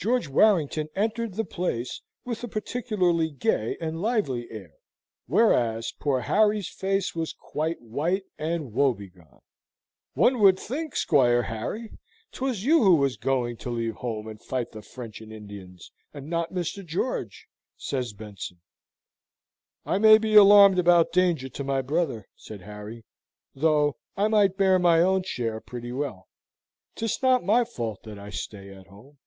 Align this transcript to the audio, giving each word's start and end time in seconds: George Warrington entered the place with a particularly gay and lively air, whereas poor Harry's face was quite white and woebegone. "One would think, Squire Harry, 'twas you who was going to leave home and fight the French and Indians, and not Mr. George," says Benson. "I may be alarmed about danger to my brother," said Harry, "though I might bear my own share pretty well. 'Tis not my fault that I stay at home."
George 0.00 0.28
Warrington 0.28 0.88
entered 0.94 1.34
the 1.34 1.44
place 1.44 2.00
with 2.24 2.44
a 2.44 2.48
particularly 2.48 3.32
gay 3.32 3.76
and 3.80 4.00
lively 4.00 4.48
air, 4.48 4.74
whereas 5.26 5.90
poor 5.98 6.20
Harry's 6.20 6.68
face 6.68 7.16
was 7.16 7.32
quite 7.32 7.80
white 7.82 8.22
and 8.38 8.72
woebegone. 8.72 9.40
"One 10.14 10.38
would 10.38 10.56
think, 10.56 10.94
Squire 10.94 11.42
Harry, 11.42 11.98
'twas 12.30 12.62
you 12.62 12.80
who 12.84 12.94
was 12.94 13.16
going 13.16 13.56
to 13.56 13.70
leave 13.70 13.96
home 13.96 14.28
and 14.28 14.40
fight 14.40 14.70
the 14.70 14.82
French 14.82 15.20
and 15.20 15.32
Indians, 15.32 15.90
and 16.14 16.30
not 16.30 16.52
Mr. 16.54 16.86
George," 16.86 17.48
says 17.76 18.12
Benson. 18.12 18.60
"I 19.84 19.98
may 19.98 20.16
be 20.18 20.36
alarmed 20.36 20.78
about 20.78 21.10
danger 21.12 21.48
to 21.48 21.64
my 21.64 21.82
brother," 21.82 22.28
said 22.36 22.60
Harry, 22.60 23.04
"though 23.52 23.96
I 24.16 24.28
might 24.28 24.56
bear 24.56 24.78
my 24.78 25.00
own 25.00 25.24
share 25.24 25.60
pretty 25.60 25.90
well. 25.90 26.28
'Tis 26.94 27.20
not 27.20 27.42
my 27.42 27.64
fault 27.64 28.04
that 28.04 28.16
I 28.16 28.30
stay 28.30 28.72
at 28.72 28.86
home." 28.86 29.18